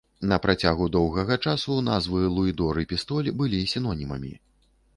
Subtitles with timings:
[0.29, 4.33] На працягу доўгага часу назвы луідор і пістоль былі сінонімамі.